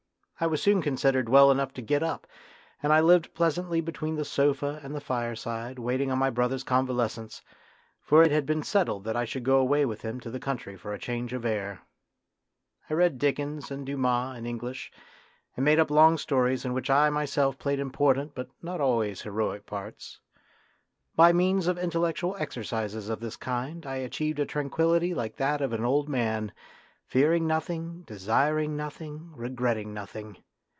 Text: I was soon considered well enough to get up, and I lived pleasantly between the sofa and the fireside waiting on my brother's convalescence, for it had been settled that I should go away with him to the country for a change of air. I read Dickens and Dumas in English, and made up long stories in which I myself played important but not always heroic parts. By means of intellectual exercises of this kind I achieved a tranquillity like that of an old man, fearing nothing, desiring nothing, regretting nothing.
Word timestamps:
I 0.43 0.47
was 0.47 0.59
soon 0.59 0.81
considered 0.81 1.29
well 1.29 1.51
enough 1.51 1.71
to 1.75 1.83
get 1.83 2.01
up, 2.01 2.25
and 2.81 2.91
I 2.91 2.99
lived 2.99 3.35
pleasantly 3.35 3.79
between 3.79 4.15
the 4.15 4.25
sofa 4.25 4.79
and 4.83 4.95
the 4.95 4.99
fireside 4.99 5.77
waiting 5.77 6.09
on 6.09 6.17
my 6.17 6.31
brother's 6.31 6.63
convalescence, 6.63 7.43
for 8.01 8.23
it 8.23 8.31
had 8.31 8.47
been 8.47 8.63
settled 8.63 9.03
that 9.03 9.15
I 9.15 9.23
should 9.23 9.43
go 9.43 9.57
away 9.57 9.85
with 9.85 10.01
him 10.01 10.19
to 10.21 10.31
the 10.31 10.39
country 10.39 10.75
for 10.75 10.95
a 10.95 10.99
change 10.99 11.31
of 11.31 11.45
air. 11.45 11.81
I 12.89 12.95
read 12.95 13.19
Dickens 13.19 13.69
and 13.69 13.85
Dumas 13.85 14.35
in 14.35 14.47
English, 14.47 14.91
and 15.55 15.63
made 15.63 15.77
up 15.77 15.91
long 15.91 16.17
stories 16.17 16.65
in 16.65 16.73
which 16.73 16.89
I 16.89 17.11
myself 17.11 17.59
played 17.59 17.77
important 17.79 18.33
but 18.33 18.49
not 18.63 18.81
always 18.81 19.21
heroic 19.21 19.67
parts. 19.67 20.21
By 21.15 21.33
means 21.33 21.67
of 21.67 21.77
intellectual 21.77 22.35
exercises 22.39 23.09
of 23.09 23.19
this 23.19 23.35
kind 23.37 23.85
I 23.85 23.97
achieved 23.97 24.39
a 24.39 24.47
tranquillity 24.47 25.13
like 25.13 25.35
that 25.35 25.61
of 25.61 25.71
an 25.71 25.85
old 25.85 26.09
man, 26.09 26.51
fearing 27.03 27.45
nothing, 27.45 28.01
desiring 28.03 28.73
nothing, 28.77 29.29
regretting 29.35 29.93
nothing. 29.93 30.37